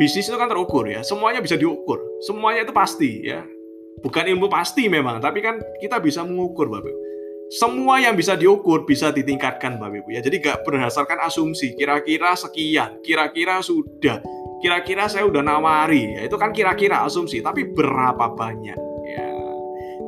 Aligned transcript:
bisnis 0.00 0.32
itu 0.32 0.36
kan 0.40 0.48
terukur 0.48 0.88
ya. 0.88 1.04
Semuanya 1.04 1.44
bisa 1.44 1.60
diukur. 1.60 2.00
Semuanya 2.24 2.64
itu 2.64 2.72
pasti 2.72 3.28
ya. 3.28 3.44
Bukan 4.00 4.24
ilmu 4.32 4.48
pasti 4.48 4.88
memang, 4.88 5.20
tapi 5.20 5.44
kan 5.44 5.60
kita 5.76 6.00
bisa 6.00 6.24
mengukur 6.24 6.72
Bapak. 6.72 6.88
Semua 7.52 8.00
yang 8.00 8.16
bisa 8.16 8.32
diukur 8.32 8.88
bisa 8.88 9.12
ditingkatkan 9.12 9.76
Bapak 9.76 10.00
Ibu 10.00 10.08
ya. 10.16 10.24
Jadi 10.24 10.40
gak 10.40 10.64
berdasarkan 10.64 11.20
asumsi 11.20 11.76
kira-kira 11.76 12.32
sekian, 12.32 12.96
kira-kira 13.04 13.60
sudah, 13.60 14.24
kira-kira 14.64 15.04
saya 15.04 15.28
udah 15.28 15.44
nawari 15.44 16.16
ya. 16.16 16.24
Itu 16.24 16.40
kan 16.40 16.56
kira-kira 16.56 17.04
asumsi, 17.04 17.44
tapi 17.44 17.68
berapa 17.68 18.32
banyak 18.32 18.78
ya. 19.04 19.26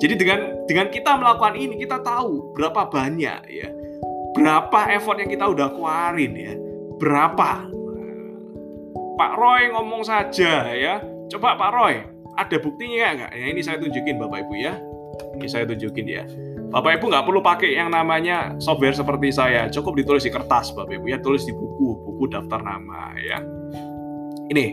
Jadi 0.00 0.14
dengan 0.16 0.40
dengan 0.64 0.86
kita 0.88 1.12
melakukan 1.20 1.52
ini 1.58 1.76
kita 1.76 2.00
tahu 2.00 2.56
berapa 2.56 2.88
banyak 2.88 3.40
ya. 3.52 3.68
Berapa 4.32 4.88
effort 4.96 5.20
yang 5.20 5.28
kita 5.28 5.52
udah 5.52 5.68
keluarin 5.76 6.32
ya. 6.32 6.54
Berapa 6.96 7.68
Pak 9.22 9.38
Roy 9.38 9.70
ngomong 9.70 10.02
saja 10.02 10.66
ya. 10.74 10.98
Coba 11.30 11.54
Pak 11.54 11.70
Roy, 11.70 12.02
ada 12.34 12.56
buktinya 12.58 13.14
nggak? 13.14 13.30
Ya, 13.38 13.46
ini 13.54 13.62
saya 13.62 13.78
tunjukin 13.78 14.18
Bapak 14.18 14.50
Ibu 14.50 14.54
ya. 14.58 14.74
Ini 15.38 15.46
saya 15.46 15.62
tunjukin 15.62 16.10
ya. 16.10 16.26
Bapak 16.74 16.98
Ibu 16.98 17.06
nggak 17.06 17.22
perlu 17.30 17.38
pakai 17.38 17.78
yang 17.78 17.94
namanya 17.94 18.58
software 18.58 18.98
seperti 18.98 19.30
saya. 19.30 19.70
Cukup 19.70 19.94
ditulis 19.94 20.26
di 20.26 20.34
kertas 20.34 20.74
Bapak 20.74 20.98
Ibu 20.98 21.06
ya. 21.06 21.22
Tulis 21.22 21.46
di 21.46 21.54
buku, 21.54 22.02
buku 22.02 22.34
daftar 22.34 22.66
nama 22.66 23.14
ya. 23.22 23.38
Ini, 24.50 24.66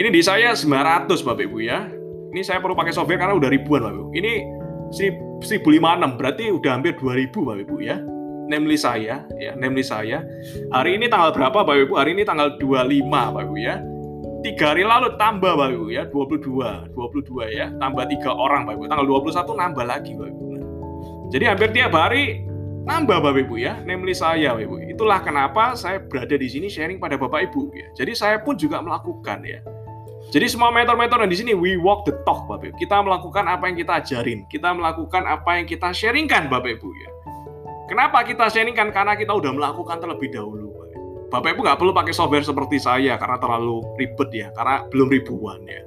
ini 0.00 0.08
di 0.16 0.22
saya 0.24 0.56
900 0.56 1.20
Bapak 1.20 1.44
Ibu 1.44 1.60
ya. 1.60 1.92
Ini 2.32 2.40
saya 2.40 2.64
perlu 2.64 2.72
pakai 2.72 2.96
software 2.96 3.20
karena 3.20 3.36
udah 3.36 3.52
ribuan 3.52 3.84
Bapak 3.84 4.00
Ibu. 4.00 4.06
Ini 4.16 4.32
1056 5.44 6.16
berarti 6.16 6.44
udah 6.56 6.70
hampir 6.72 6.96
2000 6.96 7.36
Bapak 7.36 7.68
Ibu 7.68 7.76
ya 7.84 8.00
name 8.48 8.64
list 8.64 8.88
saya 8.88 9.22
ya 9.36 9.52
name 9.54 9.76
list 9.78 9.92
saya. 9.92 10.24
Hari 10.72 10.96
ini 10.96 11.06
tanggal 11.06 11.30
berapa 11.36 11.62
Bapak 11.62 11.86
Ibu? 11.86 11.94
Hari 11.94 12.16
ini 12.16 12.24
tanggal 12.24 12.56
25 12.56 13.04
Bapak 13.06 13.42
Ibu 13.44 13.56
ya. 13.60 13.76
Tiga 14.38 14.72
hari 14.72 14.82
lalu 14.88 15.14
tambah 15.20 15.52
Bapak 15.54 15.76
Ibu 15.76 15.86
ya 15.92 16.02
22 16.08 16.96
22 16.96 17.58
ya. 17.58 17.66
Tambah 17.76 18.04
tiga 18.08 18.32
orang 18.32 18.64
Bapak 18.64 18.76
Ibu. 18.80 18.84
Tanggal 18.88 19.06
21 19.06 19.62
nambah 19.62 19.84
lagi 19.84 20.12
Bapak 20.16 20.30
Ibu. 20.32 20.44
Jadi 21.28 21.44
hampir 21.44 21.68
tiap 21.76 21.92
hari 21.92 22.48
nambah 22.88 23.20
Bapak 23.20 23.44
Ibu 23.44 23.54
ya 23.60 23.76
name 23.84 24.08
list 24.08 24.24
saya 24.24 24.56
Bapak 24.56 24.64
Ibu. 24.64 24.74
Itulah 24.96 25.20
kenapa 25.20 25.76
saya 25.76 26.00
berada 26.00 26.34
di 26.34 26.48
sini 26.48 26.72
sharing 26.72 26.96
pada 26.96 27.20
Bapak 27.20 27.52
Ibu 27.52 27.76
ya. 27.76 27.86
Jadi 27.92 28.16
saya 28.16 28.40
pun 28.40 28.56
juga 28.56 28.80
melakukan 28.80 29.44
ya. 29.44 29.60
Jadi 30.28 30.44
semua 30.44 30.68
mentor-mentor 30.68 31.24
di 31.24 31.36
sini 31.40 31.52
we 31.56 31.80
walk 31.80 32.04
the 32.04 32.12
talk 32.24 32.48
Bapak 32.48 32.72
Ibu. 32.72 32.76
Kita 32.80 33.00
melakukan 33.04 33.44
apa 33.48 33.64
yang 33.68 33.76
kita 33.80 33.92
ajarin, 34.00 34.44
kita 34.48 34.72
melakukan 34.72 35.24
apa 35.24 35.60
yang 35.60 35.66
kita 35.68 35.88
sharingkan 35.92 36.48
Bapak 36.48 36.80
Ibu 36.80 36.88
ya. 36.96 37.10
Kenapa 37.88 38.20
kita 38.22 38.52
sharingkan? 38.52 38.92
Karena 38.92 39.16
kita 39.16 39.32
udah 39.32 39.50
melakukan 39.56 39.96
terlebih 39.96 40.28
dahulu. 40.28 40.78
Bapak 41.28 41.56
Ibu 41.56 41.60
nggak 41.60 41.78
perlu 41.80 41.92
pakai 41.92 42.16
software 42.16 42.44
seperti 42.44 42.80
saya 42.80 43.20
karena 43.20 43.36
terlalu 43.36 43.84
ribet 44.00 44.28
ya, 44.32 44.48
karena 44.56 44.84
belum 44.88 45.08
ribuan 45.12 45.60
ya. 45.68 45.84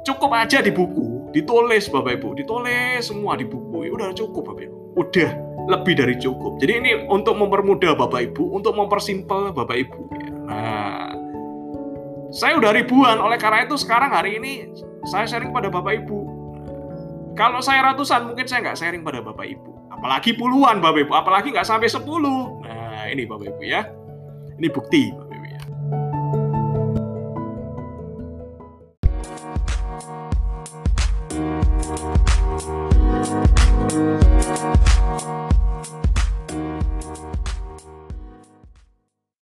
Cukup 0.00 0.32
aja 0.32 0.64
di 0.64 0.72
buku, 0.72 1.28
ditulis 1.36 1.92
Bapak 1.92 2.20
Ibu, 2.20 2.40
ditulis 2.40 3.04
semua 3.04 3.36
di 3.36 3.44
buku. 3.44 3.84
Ya 3.84 3.92
udah 3.92 4.16
cukup 4.16 4.48
Bapak 4.48 4.64
Ibu. 4.64 4.76
Udah 4.96 5.30
lebih 5.68 5.94
dari 6.00 6.16
cukup. 6.16 6.56
Jadi 6.56 6.72
ini 6.72 6.90
untuk 7.12 7.36
mempermudah 7.36 7.92
Bapak 7.92 8.32
Ibu, 8.32 8.56
untuk 8.56 8.72
mempersimpel 8.80 9.52
Bapak 9.52 9.76
Ibu 9.76 10.02
ya. 10.16 10.28
Nah, 10.48 11.12
saya 12.32 12.56
udah 12.56 12.72
ribuan, 12.72 13.20
oleh 13.20 13.36
karena 13.36 13.68
itu 13.68 13.76
sekarang 13.76 14.16
hari 14.16 14.40
ini 14.40 14.72
saya 15.04 15.28
sharing 15.28 15.52
pada 15.52 15.68
Bapak 15.68 16.00
Ibu. 16.00 16.18
Kalau 17.36 17.60
saya 17.60 17.92
ratusan 17.92 18.24
mungkin 18.24 18.48
saya 18.48 18.64
nggak 18.64 18.80
sharing 18.80 19.04
pada 19.04 19.20
Bapak 19.20 19.44
Ibu 19.44 19.79
apalagi 20.00 20.32
puluhan 20.32 20.80
Bapak 20.80 21.04
Ibu, 21.04 21.12
apalagi 21.12 21.52
nggak 21.52 21.68
sampai 21.68 21.92
10. 21.92 22.00
Nah, 22.64 23.04
ini 23.12 23.28
Bapak 23.28 23.52
Ibu 23.52 23.62
ya. 23.68 23.84
Ini 24.56 24.68
bukti 24.72 25.12
Bapak 25.12 25.28
Ibu 25.36 25.44
ya. 25.44 25.60